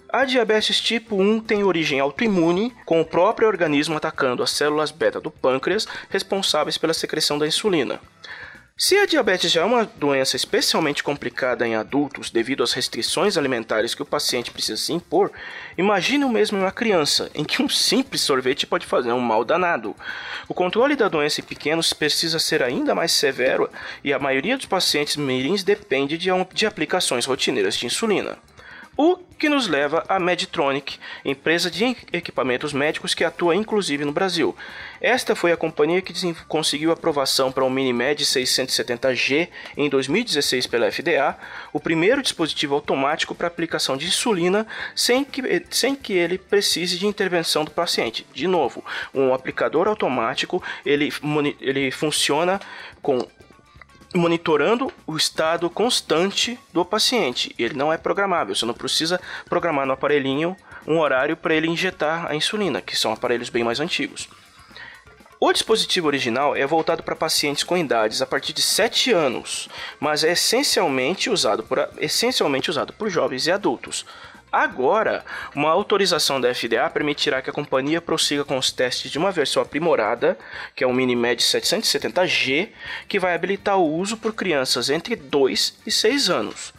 a 0.09 0.25
diabetes 0.25 0.80
tipo 0.80 1.14
1 1.14 1.38
tem 1.38 1.62
origem 1.62 2.00
autoimune, 2.00 2.75
com 2.85 3.00
o 3.00 3.04
próprio 3.04 3.47
organismo 3.47 3.97
atacando 3.97 4.42
as 4.42 4.50
células 4.50 4.90
beta 4.90 5.21
do 5.21 5.30
pâncreas 5.30 5.87
responsáveis 6.11 6.76
pela 6.76 6.92
secreção 6.94 7.38
da 7.38 7.47
insulina. 7.47 8.00
Se 8.76 8.97
a 8.97 9.05
diabetes 9.05 9.52
já 9.52 9.61
é 9.61 9.64
uma 9.64 9.85
doença 9.85 10.35
especialmente 10.35 11.05
complicada 11.05 11.67
em 11.67 11.75
adultos 11.75 12.31
devido 12.31 12.62
às 12.62 12.73
restrições 12.73 13.37
alimentares 13.37 13.95
que 13.95 14.00
o 14.00 14.07
paciente 14.07 14.50
precisa 14.50 14.81
se 14.81 14.95
impor, 14.95 15.31
imagine 15.76 16.25
o 16.25 16.29
mesmo 16.31 16.57
em 16.57 16.62
uma 16.62 16.73
criança, 16.73 17.31
em 17.35 17.45
que 17.45 17.62
um 17.62 17.69
simples 17.69 18.23
sorvete 18.23 18.67
pode 18.67 18.87
fazer 18.87 19.12
um 19.12 19.21
mal 19.21 19.45
danado. 19.45 19.95
O 20.49 20.55
controle 20.55 20.97
da 20.97 21.09
doença 21.09 21.41
em 21.41 21.45
pequenos 21.45 21.93
precisa 21.93 22.38
ser 22.38 22.62
ainda 22.62 22.95
mais 22.95 23.12
severo 23.12 23.69
e 24.02 24.11
a 24.11 24.19
maioria 24.19 24.57
dos 24.57 24.67
pacientes 24.67 25.17
mirins 25.17 25.62
depende 25.62 26.17
de, 26.17 26.31
de 26.55 26.67
aplicações 26.67 27.26
rotineiras 27.26 27.76
de 27.76 27.85
insulina. 27.85 28.38
O 28.97 29.17
que 29.39 29.49
nos 29.49 29.67
leva 29.67 30.05
à 30.07 30.21
Medtronic, 30.21 30.99
empresa 31.25 31.71
de 31.71 31.97
equipamentos 32.13 32.73
médicos 32.73 33.15
que 33.15 33.25
atua 33.25 33.57
inclusive 33.57 34.05
no 34.05 34.13
Brasil. 34.13 34.55
Esta 35.01 35.35
foi 35.35 35.51
a 35.51 35.57
companhia 35.57 36.01
que 36.01 36.13
conseguiu 36.47 36.93
aprovação 36.93 37.51
para 37.51 37.65
o 37.65 37.71
MiniMed 37.71 38.23
670G 38.23 39.49
em 39.77 39.89
2016 39.89 40.67
pela 40.67 40.93
FDA, 40.93 41.37
o 41.73 41.81
primeiro 41.81 42.23
dispositivo 42.23 42.75
automático 42.75 43.35
para 43.35 43.49
aplicação 43.49 43.97
de 43.97 44.07
insulina 44.07 44.67
sem 44.95 45.25
que, 45.25 45.43
sem 45.71 45.97
que 45.97 46.13
ele 46.13 46.39
precise 46.39 46.99
de 46.99 47.07
intervenção 47.07 47.65
do 47.65 47.71
paciente. 47.71 48.27
De 48.33 48.47
novo, 48.47 48.85
um 49.13 49.35
aplicador 49.35 49.89
automático 49.89 50.63
ele, 50.85 51.13
ele 51.61 51.91
funciona 51.91 52.61
com 53.01 53.27
monitorando 54.14 54.92
o 55.07 55.16
estado 55.16 55.69
constante 55.71 56.59
do 56.73 56.85
paciente. 56.85 57.54
Ele 57.59 57.75
não 57.75 57.92
é 57.92 57.97
programável, 57.97 58.54
você 58.54 58.66
não 58.66 58.75
precisa 58.75 59.21
programar 59.49 59.87
no 59.87 59.92
aparelhinho 59.92 60.57
um 60.87 60.99
horário 60.99 61.37
para 61.37 61.54
ele 61.54 61.69
injetar 61.69 62.26
a 62.26 62.35
insulina, 62.35 62.81
que 62.81 62.97
são 62.97 63.12
aparelhos 63.12 63.49
bem 63.49 63.64
mais 63.64 63.81
antigos. 63.81 64.28
O 65.45 65.52
dispositivo 65.52 66.07
original 66.07 66.54
é 66.54 66.64
voltado 66.64 67.02
para 67.02 67.16
pacientes 67.16 67.64
com 67.64 67.76
idades 67.76 68.23
a 68.23 68.26
partir 68.26 68.52
de 68.52 68.62
7 68.62 69.12
anos, 69.12 69.69
mas 69.99 70.23
é 70.23 70.31
essencialmente 70.31 71.28
usado 71.28 71.64
por, 71.64 71.88
essencialmente 71.99 72.71
usado 72.71 72.92
por 72.92 73.11
jovens 73.11 73.49
e 73.49 73.50
adultos. 73.50 74.07
Agora, 74.52 75.25
uma 75.54 75.71
autorização 75.71 76.38
da 76.38 76.54
FDA 76.54 76.90
permitirá 76.90 77.40
que 77.40 77.49
a 77.49 77.52
companhia 77.54 78.02
prossiga 78.02 78.44
com 78.44 78.59
os 78.59 78.71
testes 78.71 79.11
de 79.11 79.16
uma 79.16 79.32
versão 79.32 79.62
aprimorada, 79.62 80.37
que 80.76 80.85
é 80.85 80.87
o 80.87 80.92
MiniMed 80.92 81.42
770G, 81.42 82.68
que 83.09 83.18
vai 83.18 83.35
habilitar 83.35 83.78
o 83.78 83.94
uso 83.97 84.18
por 84.18 84.35
crianças 84.35 84.90
entre 84.90 85.16
2 85.16 85.78
e 85.87 85.90
6 85.90 86.28
anos. 86.28 86.75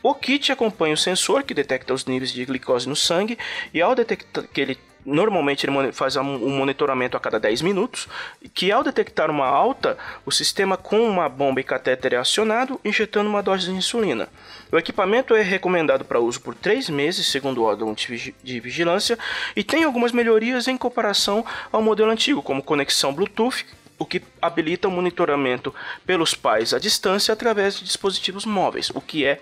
O 0.00 0.14
kit 0.14 0.52
acompanha 0.52 0.94
o 0.94 0.96
sensor 0.96 1.42
que 1.42 1.52
detecta 1.52 1.92
os 1.92 2.04
níveis 2.04 2.30
de 2.30 2.44
glicose 2.44 2.88
no 2.88 2.94
sangue 2.94 3.36
e 3.74 3.82
ao 3.82 3.92
detectar 3.92 4.44
que 4.44 4.60
ele 4.60 4.78
normalmente 5.06 5.64
ele 5.64 5.92
faz 5.92 6.16
um 6.16 6.50
monitoramento 6.50 7.16
a 7.16 7.20
cada 7.20 7.38
10 7.38 7.62
minutos, 7.62 8.08
que 8.52 8.72
ao 8.72 8.82
detectar 8.82 9.30
uma 9.30 9.46
alta, 9.46 9.96
o 10.26 10.32
sistema 10.32 10.76
com 10.76 11.08
uma 11.08 11.28
bomba 11.28 11.60
e 11.60 11.64
catéter 11.64 12.14
é 12.14 12.16
acionado, 12.16 12.80
injetando 12.84 13.30
uma 13.30 13.42
dose 13.42 13.66
de 13.66 13.72
insulina. 13.72 14.28
O 14.70 14.76
equipamento 14.76 15.34
é 15.34 15.42
recomendado 15.42 16.04
para 16.04 16.18
uso 16.18 16.40
por 16.40 16.54
3 16.54 16.90
meses, 16.90 17.28
segundo 17.28 17.62
o 17.62 17.64
órgão 17.64 17.94
de 17.94 18.60
vigilância, 18.60 19.16
e 19.54 19.62
tem 19.62 19.84
algumas 19.84 20.10
melhorias 20.10 20.66
em 20.66 20.76
comparação 20.76 21.46
ao 21.70 21.80
modelo 21.80 22.10
antigo, 22.10 22.42
como 22.42 22.62
conexão 22.62 23.14
Bluetooth, 23.14 23.64
o 23.98 24.04
que 24.04 24.22
habilita 24.42 24.88
o 24.88 24.90
monitoramento 24.90 25.74
pelos 26.04 26.34
pais 26.34 26.74
à 26.74 26.78
distância 26.78 27.32
através 27.32 27.76
de 27.76 27.84
dispositivos 27.84 28.44
móveis, 28.44 28.90
o 28.90 29.00
que 29.00 29.24
é 29.24 29.40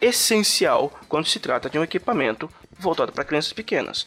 essencial 0.00 0.92
quando 1.08 1.26
se 1.26 1.38
trata 1.38 1.68
de 1.68 1.78
um 1.78 1.84
equipamento 1.84 2.50
voltado 2.78 3.12
para 3.12 3.24
crianças 3.24 3.52
pequenas. 3.52 4.06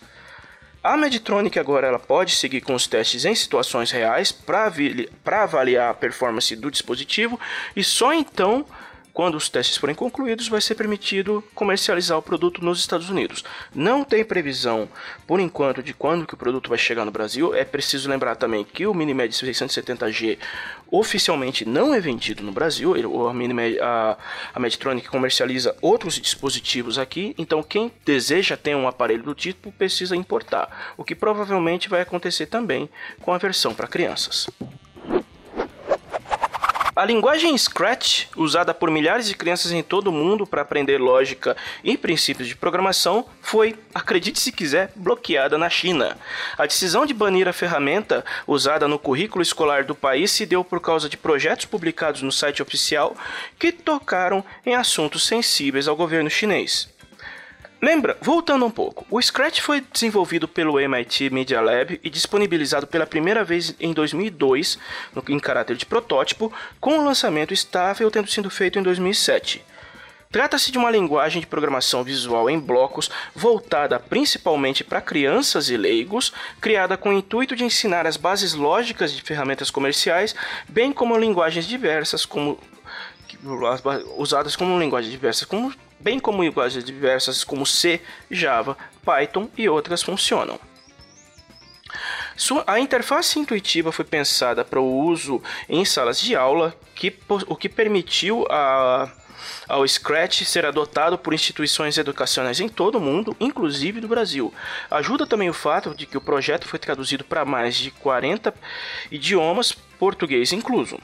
A 0.86 0.96
Medtronic 0.96 1.58
agora 1.58 1.88
ela 1.88 1.98
pode 1.98 2.36
seguir 2.36 2.62
com 2.62 2.76
os 2.76 2.86
testes 2.86 3.26
em 3.26 3.34
situações 3.34 3.90
reais 3.90 4.32
para 4.32 5.42
avaliar 5.42 5.90
a 5.90 5.94
performance 5.96 6.56
do 6.56 6.70
dispositivo 6.70 7.40
e 7.76 7.84
só 7.84 8.14
então 8.14 8.64
quando 9.16 9.36
os 9.36 9.48
testes 9.48 9.78
forem 9.78 9.96
concluídos, 9.96 10.50
vai 10.50 10.60
ser 10.60 10.76
permitido 10.76 11.42
comercializar 11.56 12.18
o 12.18 12.22
produto 12.22 12.64
nos 12.64 12.80
Estados 12.80 13.10
Unidos. 13.10 13.46
Não 13.74 14.04
tem 14.04 14.26
previsão, 14.26 14.90
por 15.26 15.40
enquanto, 15.40 15.82
de 15.82 15.94
quando 15.94 16.28
que 16.28 16.34
o 16.34 16.38
produto 16.38 16.68
vai 16.68 16.78
chegar 16.78 17.06
no 17.06 17.12
Brasil. 17.12 17.56
É 17.56 17.64
preciso 17.64 18.10
lembrar 18.10 18.36
também 18.36 18.66
que 18.66 18.86
o 18.86 18.94
Minimed 18.94 19.34
670G 19.34 20.38
oficialmente 20.92 21.64
não 21.64 21.94
é 21.94 22.02
vendido 22.02 22.44
no 22.44 22.52
Brasil. 22.52 22.94
A, 23.30 23.34
Minimed, 23.34 23.80
a, 23.80 24.18
a 24.54 24.60
Medtronic 24.60 25.08
comercializa 25.08 25.74
outros 25.82 26.16
dispositivos 26.16 27.00
aqui, 27.00 27.34
então 27.38 27.64
quem 27.64 27.90
deseja 28.04 28.58
ter 28.58 28.76
um 28.76 28.86
aparelho 28.86 29.24
do 29.24 29.34
tipo 29.34 29.72
precisa 29.72 30.14
importar, 30.18 30.94
o 30.98 31.06
que 31.06 31.16
provavelmente 31.16 31.88
vai 31.88 32.02
acontecer 32.02 32.48
também 32.48 32.90
com 33.22 33.32
a 33.32 33.38
versão 33.38 33.74
para 33.74 33.88
crianças. 33.88 34.50
A 36.96 37.04
linguagem 37.04 37.58
Scratch, 37.58 38.28
usada 38.38 38.74
por 38.74 38.90
milhares 38.90 39.28
de 39.28 39.36
crianças 39.36 39.74
em 39.74 39.84
todo 39.84 40.08
o 40.08 40.14
mundo 40.14 40.48
para 40.48 40.62
aprender 40.62 40.98
lógica 40.98 41.58
e 41.84 41.98
princípios 41.98 42.48
de 42.48 42.56
programação, 42.56 43.26
foi, 43.42 43.76
acredite 43.94 44.40
se 44.40 44.50
quiser, 44.50 44.94
bloqueada 44.96 45.58
na 45.58 45.70
China. 45.70 46.18
A 46.58 46.66
decisão 46.66 47.06
de 47.06 47.14
banir 47.14 47.50
a 47.50 47.54
ferramenta 47.54 48.24
usada 48.48 48.88
no 48.88 48.98
currículo 48.98 49.42
escolar 49.42 49.84
do 49.84 49.94
país 49.94 50.32
se 50.32 50.46
deu 50.46 50.64
por 50.64 50.80
causa 50.80 51.10
de 51.10 51.18
projetos 51.18 51.66
publicados 51.66 52.22
no 52.22 52.32
site 52.32 52.62
oficial 52.62 53.14
que 53.60 53.74
tocaram 53.74 54.42
em 54.66 54.74
assuntos 54.74 55.28
sensíveis 55.28 55.90
ao 55.90 55.98
governo 55.98 56.30
chinês. 56.30 56.95
Lembra, 57.82 58.18
voltando 58.22 58.66
um 58.66 58.72
pouco, 58.72 59.06
o 59.12 59.22
Scratch 59.22 59.60
foi 59.60 59.82
desenvolvido 59.92 60.48
pelo 60.48 60.80
MIT 60.80 61.30
Media 61.30 61.62
Lab 61.62 62.00
e 62.04 62.10
disponibilizado 62.10 62.88
pela 62.88 63.06
primeira 63.06 63.44
vez 63.44 63.76
em 63.80 63.94
2002, 63.94 64.80
em 65.30 65.40
caráter 65.40 65.76
de 65.76 65.86
protótipo, 65.86 66.52
com 66.80 67.00
o 67.00 67.06
lançamento 67.06 67.54
estável 67.54 68.10
tendo 68.10 68.30
sido 68.30 68.50
feito 68.50 68.80
em 68.80 68.84
2007. 68.84 69.64
Trata-se 70.32 70.72
de 70.72 70.78
uma 70.78 70.92
linguagem 70.92 71.40
de 71.40 71.48
programação 71.48 72.04
visual 72.04 72.50
em 72.50 72.60
blocos 72.60 73.10
voltada 73.34 74.00
principalmente 74.00 74.84
para 74.84 75.00
crianças 75.00 75.70
e 75.70 75.78
leigos, 75.78 76.34
criada 76.60 76.98
com 76.98 77.10
o 77.10 77.14
intuito 77.14 77.56
de 77.56 77.64
ensinar 77.64 78.06
as 78.06 78.18
bases 78.18 78.54
lógicas 78.54 79.14
de 79.14 79.22
ferramentas 79.22 79.70
comerciais, 79.70 80.36
bem 80.68 80.92
como 80.92 81.18
linguagens 81.18 81.66
diversas 81.66 82.26
como 82.26 82.60
usadas 84.18 84.56
como 84.56 84.80
linguagens 84.80 85.12
diversas 85.12 85.46
como 85.46 85.72
bem 86.00 86.20
como 86.20 86.44
linguagens 86.44 86.84
diversas 86.84 87.44
como 87.44 87.66
C, 87.66 88.02
Java, 88.30 88.78
Python 89.04 89.50
e 89.58 89.70
outras 89.70 90.02
funcionam. 90.02 90.60
a 92.68 92.80
interface 92.80 93.40
intuitiva 93.40 93.92
foi 93.92 94.06
pensada 94.06 94.66
para 94.66 94.80
o 94.80 95.00
uso 95.06 95.42
em 95.70 95.86
salas 95.86 96.20
de 96.20 96.36
aula, 96.36 96.76
que, 96.94 97.18
o 97.48 97.56
que 97.56 97.70
permitiu 97.70 98.46
a, 98.50 99.12
ao 99.68 99.88
Scratch 99.88 100.44
ser 100.44 100.66
adotado 100.66 101.18
por 101.18 101.34
instituições 101.34 101.98
educacionais 101.98 102.60
em 102.60 102.70
todo 102.70 102.98
o 102.98 103.02
mundo, 103.02 103.36
inclusive 103.40 104.02
no 104.02 104.08
Brasil. 104.08 104.54
Ajuda 104.90 105.26
também 105.26 105.50
o 105.50 105.54
fato 105.54 105.96
de 105.96 106.06
que 106.06 106.18
o 106.18 106.22
projeto 106.22 106.68
foi 106.68 106.80
traduzido 106.80 107.24
para 107.24 107.46
mais 107.46 107.76
de 107.76 107.92
40 107.92 108.54
idiomas, 109.12 109.72
português 109.72 110.52
incluso. 110.52 111.00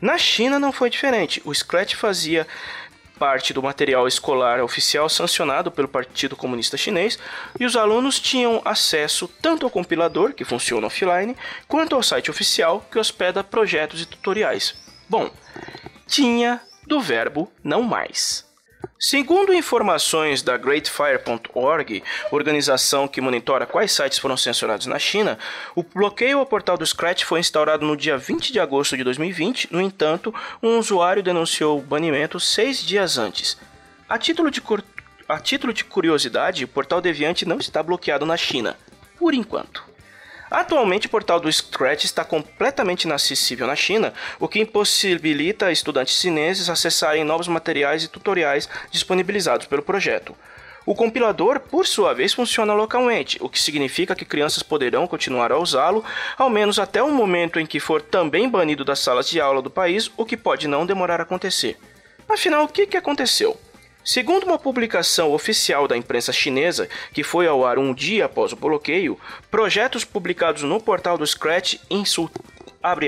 Na 0.00 0.18
China 0.18 0.58
não 0.58 0.72
foi 0.72 0.90
diferente. 0.90 1.40
O 1.44 1.54
Scratch 1.54 1.94
fazia 1.94 2.46
parte 3.22 3.52
do 3.52 3.62
material 3.62 4.08
escolar 4.08 4.60
oficial 4.60 5.08
sancionado 5.08 5.70
pelo 5.70 5.86
Partido 5.86 6.34
Comunista 6.34 6.76
Chinês 6.76 7.16
e 7.60 7.64
os 7.64 7.76
alunos 7.76 8.18
tinham 8.18 8.60
acesso 8.64 9.28
tanto 9.40 9.64
ao 9.64 9.70
compilador, 9.70 10.34
que 10.34 10.44
funciona 10.44 10.88
offline, 10.88 11.36
quanto 11.68 11.94
ao 11.94 12.02
site 12.02 12.32
oficial, 12.32 12.84
que 12.90 12.98
hospeda 12.98 13.44
projetos 13.44 14.02
e 14.02 14.06
tutoriais. 14.06 14.74
Bom, 15.08 15.30
tinha 16.04 16.60
do 16.84 17.00
verbo 17.00 17.48
não 17.62 17.80
mais. 17.80 18.44
Segundo 19.04 19.52
informações 19.52 20.42
da 20.42 20.56
GreatFire.org, 20.56 22.04
organização 22.30 23.08
que 23.08 23.20
monitora 23.20 23.66
quais 23.66 23.90
sites 23.90 24.16
foram 24.16 24.36
censurados 24.36 24.86
na 24.86 24.96
China, 24.96 25.36
o 25.74 25.82
bloqueio 25.82 26.38
ao 26.38 26.46
portal 26.46 26.78
do 26.78 26.86
Scratch 26.86 27.24
foi 27.24 27.40
instaurado 27.40 27.84
no 27.84 27.96
dia 27.96 28.16
20 28.16 28.52
de 28.52 28.60
agosto 28.60 28.96
de 28.96 29.02
2020. 29.02 29.72
No 29.72 29.80
entanto, 29.80 30.32
um 30.62 30.78
usuário 30.78 31.20
denunciou 31.20 31.80
o 31.80 31.82
banimento 31.82 32.38
seis 32.38 32.80
dias 32.80 33.18
antes. 33.18 33.58
A 34.08 34.16
título 34.18 34.52
de, 34.52 34.62
a 35.28 35.40
título 35.40 35.72
de 35.72 35.82
curiosidade, 35.82 36.62
o 36.64 36.68
portal 36.68 37.00
Deviante 37.00 37.44
não 37.44 37.58
está 37.58 37.82
bloqueado 37.82 38.24
na 38.24 38.36
China, 38.36 38.76
por 39.18 39.34
enquanto. 39.34 39.91
Atualmente, 40.52 41.06
o 41.06 41.10
portal 41.10 41.40
do 41.40 41.50
Scratch 41.50 42.04
está 42.04 42.26
completamente 42.26 43.04
inacessível 43.04 43.66
na 43.66 43.74
China, 43.74 44.12
o 44.38 44.46
que 44.46 44.60
impossibilita 44.60 45.72
estudantes 45.72 46.20
chineses 46.20 46.68
acessarem 46.68 47.24
novos 47.24 47.48
materiais 47.48 48.04
e 48.04 48.08
tutoriais 48.08 48.68
disponibilizados 48.90 49.66
pelo 49.66 49.82
projeto. 49.82 50.36
O 50.84 50.94
compilador, 50.94 51.58
por 51.58 51.86
sua 51.86 52.12
vez, 52.12 52.34
funciona 52.34 52.74
localmente, 52.74 53.38
o 53.40 53.48
que 53.48 53.58
significa 53.58 54.14
que 54.14 54.26
crianças 54.26 54.62
poderão 54.62 55.06
continuar 55.06 55.50
a 55.52 55.58
usá-lo, 55.58 56.04
ao 56.36 56.50
menos 56.50 56.78
até 56.78 57.02
o 57.02 57.10
momento 57.10 57.58
em 57.58 57.64
que 57.64 57.80
for 57.80 58.02
também 58.02 58.46
banido 58.46 58.84
das 58.84 58.98
salas 58.98 59.30
de 59.30 59.40
aula 59.40 59.62
do 59.62 59.70
país, 59.70 60.10
o 60.18 60.26
que 60.26 60.36
pode 60.36 60.68
não 60.68 60.84
demorar 60.84 61.18
a 61.18 61.22
acontecer. 61.22 61.78
Afinal, 62.28 62.64
o 62.64 62.68
que, 62.68 62.86
que 62.86 62.96
aconteceu? 62.98 63.58
Segundo 64.04 64.44
uma 64.44 64.58
publicação 64.58 65.32
oficial 65.32 65.86
da 65.86 65.96
imprensa 65.96 66.32
chinesa, 66.32 66.88
que 67.12 67.22
foi 67.22 67.46
ao 67.46 67.64
ar 67.64 67.78
um 67.78 67.94
dia 67.94 68.24
após 68.24 68.52
o 68.52 68.56
bloqueio, 68.56 69.18
projetos 69.50 70.04
publicados 70.04 70.62
no 70.62 70.80
portal 70.80 71.16
do 71.16 71.26
Scratch 71.26 71.76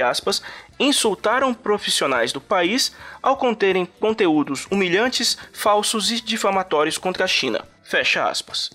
aspas, 0.03 0.41
insultaram 0.79 1.53
profissionais 1.53 2.33
do 2.33 2.41
país 2.41 2.93
ao 3.21 3.37
conterem 3.37 3.85
conteúdos 3.85 4.67
humilhantes, 4.71 5.37
falsos 5.53 6.13
e 6.13 6.21
difamatórios 6.21 6.97
contra 6.97 7.25
a 7.25 7.29
China. 7.29 7.67
Fecha 7.83 8.29
aspas. 8.29 8.71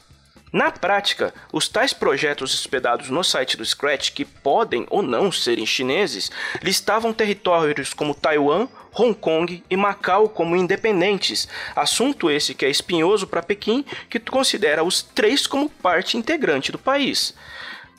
Na 0.51 0.71
prática, 0.71 1.31
os 1.53 1.69
tais 1.69 1.93
projetos 1.93 2.53
hospedados 2.53 3.09
no 3.09 3.23
site 3.23 3.55
do 3.55 3.63
Scratch, 3.63 4.11
que 4.11 4.25
podem 4.25 4.85
ou 4.89 5.03
não 5.03 5.31
serem 5.31 5.65
chineses, 5.65 6.31
listavam 6.61 7.13
territórios 7.13 7.93
como 7.93 8.15
Taiwan, 8.15 8.67
Hong 8.93 9.13
Kong 9.13 9.63
e 9.69 9.77
Macau 9.77 10.29
como 10.29 10.55
independentes, 10.55 11.47
assunto 11.75 12.29
esse 12.29 12.53
que 12.53 12.65
é 12.65 12.69
espinhoso 12.69 13.27
para 13.27 13.43
Pequim, 13.43 13.85
que 14.09 14.19
considera 14.19 14.83
os 14.83 15.01
três 15.01 15.47
como 15.47 15.69
parte 15.69 16.17
integrante 16.17 16.71
do 16.71 16.79
país. 16.79 17.33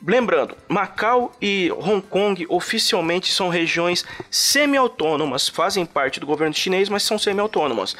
Lembrando, 0.05 0.57
Macau 0.67 1.31
e 1.39 1.71
Hong 1.77 2.01
Kong 2.01 2.45
oficialmente 2.49 3.31
são 3.31 3.49
regiões 3.49 4.03
semi-autônomas, 4.31 5.47
fazem 5.47 5.85
parte 5.85 6.19
do 6.19 6.25
governo 6.25 6.55
chinês, 6.55 6.89
mas 6.89 7.03
são 7.03 7.19
semi-autônomas. 7.19 7.95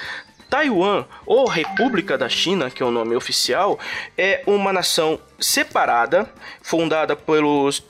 Taiwan, 0.49 1.05
ou 1.25 1.47
República 1.47 2.17
da 2.17 2.27
China, 2.27 2.69
que 2.69 2.83
é 2.83 2.85
o 2.85 2.91
nome 2.91 3.15
oficial, 3.15 3.79
é 4.17 4.43
uma 4.45 4.73
nação 4.73 5.17
separada, 5.39 6.29
fundada 6.61 7.15
pelos, 7.15 7.81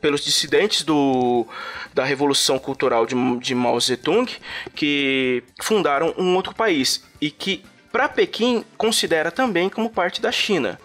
pelos 0.00 0.24
dissidentes 0.24 0.82
do, 0.82 1.46
da 1.94 2.04
Revolução 2.04 2.58
Cultural 2.58 3.06
de, 3.06 3.14
de 3.38 3.54
Mao 3.54 3.78
Zedong, 3.80 4.30
que 4.74 5.42
fundaram 5.60 6.14
um 6.16 6.34
outro 6.34 6.54
país 6.54 7.04
e 7.20 7.30
que, 7.30 7.64
para 7.90 8.08
Pequim, 8.08 8.64
considera 8.76 9.30
também 9.30 9.68
como 9.68 9.90
parte 9.90 10.20
da 10.20 10.32
China. 10.32 10.78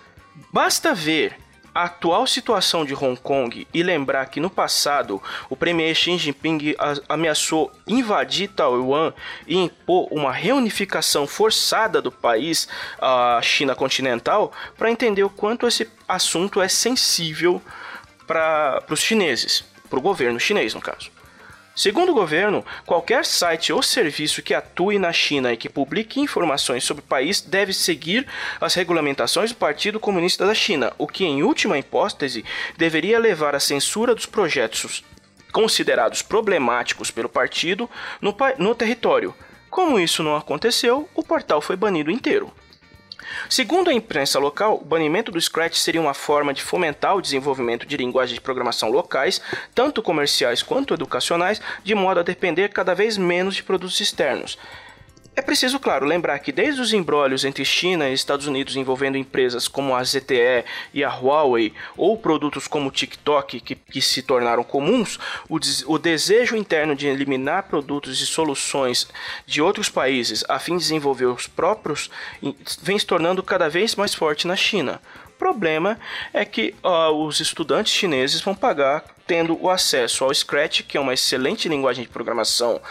Basta 0.52 0.94
ver 0.94 1.38
a 1.74 1.86
atual 1.86 2.28
situação 2.28 2.86
de 2.86 2.94
Hong 2.94 3.20
Kong 3.20 3.68
e 3.74 3.84
lembrar 3.84 4.28
que 4.28 4.40
no 4.40 4.50
passado 4.50 5.22
o 5.50 5.56
premier 5.56 5.96
Xi 5.96 6.18
Jinping 6.18 6.76
ameaçou 7.10 7.72
invadir 7.88 8.50
Taiwan 8.50 9.12
e 9.48 9.58
impor 9.58 10.08
uma 10.12 10.32
reunificação 10.32 11.26
forçada 11.26 12.02
do 12.02 12.12
país 12.12 12.68
à 13.02 13.40
China 13.42 13.76
continental 13.76 14.52
para 14.78 14.92
entender 14.92 15.24
o 15.24 15.30
quanto 15.30 15.68
esse 15.68 15.90
assunto 16.08 16.62
é 16.62 16.68
sensível 16.68 17.62
para 18.28 18.84
os 18.90 19.02
chineses, 19.02 19.64
para 19.90 20.00
o 20.00 20.02
governo 20.02 20.40
chinês 20.40 20.74
no 20.74 20.82
caso. 20.82 21.12
Segundo 21.76 22.12
o 22.12 22.16
governo, 22.16 22.64
qualquer 22.86 23.26
site 23.26 23.74
ou 23.74 23.82
serviço 23.82 24.44
que 24.44 24.54
atue 24.54 25.00
na 25.00 25.12
China 25.12 25.52
e 25.52 25.58
que 25.58 25.68
publique 25.68 26.20
informações 26.20 26.84
sobre 26.84 27.04
o 27.04 27.08
país 27.08 27.42
deve 27.42 27.74
seguir 27.74 28.28
as 28.62 28.76
regulamentações 28.76 29.52
do 29.52 29.58
Partido 29.58 30.00
Comunista 30.00 30.46
da 30.46 30.54
China, 30.54 30.94
o 31.00 31.08
que, 31.08 31.26
em 31.26 31.42
última 31.42 31.80
hipótese, 31.80 32.46
deveria 32.78 33.18
levar 33.18 33.56
à 33.56 33.60
censura 33.60 34.14
dos 34.14 34.28
projetos 34.28 35.04
considerados 35.52 36.22
problemáticos 36.22 37.10
pelo 37.10 37.30
partido 37.30 37.90
no, 38.22 38.36
no 38.60 38.76
território. 38.76 39.34
Como 39.68 40.00
isso 40.00 40.22
não 40.22 40.36
aconteceu, 40.36 41.10
o 41.16 41.24
portal 41.24 41.60
foi 41.60 41.76
banido 41.76 42.12
inteiro. 42.12 42.54
Segundo 43.50 43.90
a 43.90 43.94
imprensa 43.94 44.40
local, 44.40 44.80
o 44.82 44.86
banimento 44.86 45.32
do 45.32 45.40
Scratch 45.40 45.76
seria 45.76 46.02
uma 46.02 46.14
forma 46.14 46.54
de 46.54 46.62
fomentar 46.62 47.16
o 47.16 47.22
desenvolvimento 47.22 47.86
de 47.86 47.98
linguagens 47.98 48.36
de 48.36 48.42
programação 48.42 48.90
locais, 48.90 49.42
tanto 49.74 50.02
comerciais 50.02 50.64
quanto 50.64 50.94
educacionais, 50.94 51.62
de 51.84 51.96
modo 51.96 52.20
a 52.20 52.24
depender 52.24 52.70
cada 52.70 52.94
vez 52.94 53.18
menos 53.18 53.56
de 53.56 53.64
produtos 53.64 54.00
externos. 54.00 54.58
É 55.36 55.42
preciso, 55.42 55.80
claro, 55.80 56.06
lembrar 56.06 56.38
que 56.38 56.52
desde 56.52 56.80
os 56.80 56.94
embrólios 56.94 57.44
entre 57.44 57.66
China 57.66 58.08
e 58.08 58.14
Estados 58.14 58.46
Unidos 58.46 58.76
envolvendo 58.76 59.18
empresas 59.18 59.68
como 59.68 59.96
a 59.96 60.04
ZTE 60.04 60.64
e 60.94 61.04
a 61.04 61.10
Huawei, 61.10 61.74
ou 61.98 62.16
produtos 62.16 62.68
como 62.68 62.90
o 62.90 62.92
TikTok, 62.92 63.60
que, 63.60 63.74
que 63.74 64.00
se 64.00 64.22
tornaram 64.22 64.64
comuns, 64.64 65.18
o, 65.50 65.58
o 65.88 65.98
desejo 65.98 66.56
interno 66.56 66.96
de 66.96 67.08
eliminar 67.08 67.64
produtos 67.64 68.22
e 68.22 68.28
soluções 68.28 69.08
de 69.48 69.60
outros 69.60 69.90
países 69.90 70.46
a 70.48 70.60
fim 70.60 70.78
de 70.78 70.84
desenvolver 70.84 71.26
os 71.26 71.48
próprios 71.48 72.12
vem 72.84 73.00
se 73.00 73.06
tornando 73.06 73.42
cada 73.42 73.68
vez 73.68 73.96
mais 73.96 74.14
forte 74.14 74.46
na 74.46 74.56
China. 74.56 75.02
Problema 75.40 76.00
é 76.32 76.46
que 76.46 76.76
uh, 76.84 77.12
os 77.12 77.40
estudantes 77.40 77.92
chineses 77.92 78.40
vão 78.40 78.54
pagar 78.54 79.04
tendo 79.26 79.58
o 79.62 79.70
acesso 79.70 80.24
ao 80.24 80.34
Scratch, 80.34 80.82
que 80.82 80.98
é 80.98 81.00
uma 81.00 81.14
excelente 81.14 81.70
linguagem 81.70 82.04
de 82.04 82.10
programação 82.10 82.82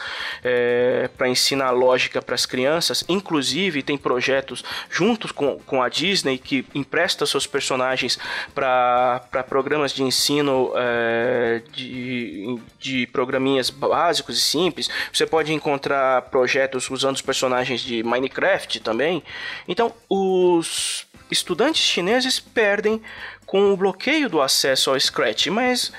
é, 0.42 1.08
para 1.16 1.28
ensinar 1.28 1.70
lógica 1.70 2.22
para 2.22 2.34
as 2.34 2.46
crianças. 2.46 3.04
Inclusive, 3.08 3.82
tem 3.82 3.98
projetos 3.98 4.64
juntos 4.90 5.30
com, 5.32 5.58
com 5.60 5.82
a 5.82 5.88
Disney 5.88 6.38
que 6.38 6.64
empresta 6.74 7.26
seus 7.26 7.46
personagens 7.46 8.18
para 8.54 9.20
programas 9.48 9.92
de 9.92 10.02
ensino 10.02 10.72
é, 10.74 11.62
de, 11.72 12.58
de 12.78 13.06
programinhas 13.08 13.70
básicos 13.70 14.38
e 14.38 14.42
simples. 14.42 14.88
Você 15.12 15.26
pode 15.26 15.52
encontrar 15.52 16.22
projetos 16.22 16.90
usando 16.90 17.16
os 17.16 17.22
personagens 17.22 17.80
de 17.80 18.02
Minecraft 18.02 18.80
também. 18.80 19.22
Então, 19.68 19.92
os 20.08 21.06
estudantes 21.30 21.82
chineses 21.82 22.38
perdem 22.38 23.02
com 23.46 23.72
o 23.72 23.76
bloqueio 23.76 24.28
do 24.28 24.40
acesso 24.40 24.90
ao 24.90 25.00
Scratch, 25.00 25.48
mas 25.48 25.92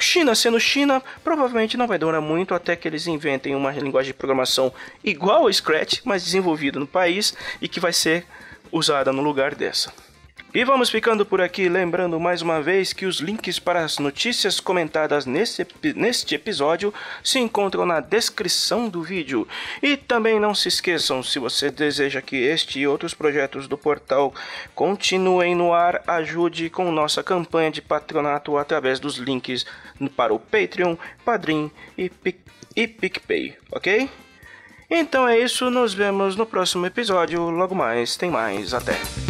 China 0.00 0.34
sendo 0.34 0.58
China, 0.58 1.02
provavelmente 1.22 1.76
não 1.76 1.86
vai 1.86 1.98
demorar 1.98 2.20
muito 2.20 2.54
até 2.54 2.74
que 2.74 2.88
eles 2.88 3.06
inventem 3.06 3.54
uma 3.54 3.72
linguagem 3.72 4.12
de 4.12 4.18
programação 4.18 4.72
igual 5.04 5.42
ao 5.42 5.52
Scratch, 5.52 6.00
mas 6.04 6.24
desenvolvida 6.24 6.78
no 6.78 6.86
país 6.86 7.34
e 7.60 7.68
que 7.68 7.80
vai 7.80 7.92
ser 7.92 8.26
usada 8.72 9.12
no 9.12 9.22
lugar 9.22 9.54
dessa. 9.54 9.92
E 10.52 10.64
vamos 10.64 10.90
ficando 10.90 11.24
por 11.24 11.40
aqui, 11.40 11.68
lembrando 11.68 12.18
mais 12.18 12.42
uma 12.42 12.60
vez 12.60 12.92
que 12.92 13.06
os 13.06 13.18
links 13.18 13.60
para 13.60 13.84
as 13.84 13.98
notícias 13.98 14.58
comentadas 14.58 15.24
nesse, 15.24 15.64
neste 15.94 16.34
episódio 16.34 16.92
se 17.22 17.38
encontram 17.38 17.86
na 17.86 18.00
descrição 18.00 18.88
do 18.88 19.00
vídeo. 19.00 19.46
E 19.80 19.96
também 19.96 20.40
não 20.40 20.52
se 20.52 20.66
esqueçam, 20.66 21.22
se 21.22 21.38
você 21.38 21.70
deseja 21.70 22.20
que 22.20 22.36
este 22.36 22.80
e 22.80 22.86
outros 22.86 23.14
projetos 23.14 23.68
do 23.68 23.78
portal 23.78 24.34
continuem 24.74 25.54
no 25.54 25.72
ar, 25.72 26.02
ajude 26.06 26.68
com 26.68 26.90
nossa 26.90 27.22
campanha 27.22 27.70
de 27.70 27.80
patronato 27.80 28.56
através 28.56 28.98
dos 28.98 29.16
links 29.16 29.64
para 30.16 30.34
o 30.34 30.40
Patreon, 30.40 30.96
Padrim 31.24 31.70
e, 31.96 32.08
Pic 32.08 32.38
e 32.74 32.86
PicPay, 32.86 33.56
ok? 33.72 34.08
Então 34.90 35.28
é 35.28 35.38
isso, 35.38 35.70
nos 35.70 35.94
vemos 35.94 36.34
no 36.34 36.44
próximo 36.44 36.86
episódio. 36.86 37.48
Logo 37.50 37.74
mais, 37.74 38.16
tem 38.16 38.30
mais. 38.30 38.74
Até! 38.74 39.29